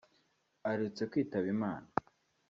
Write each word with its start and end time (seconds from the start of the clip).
aherutse 0.67 1.01
kwitaba 1.11 1.47
Imana 1.55 1.87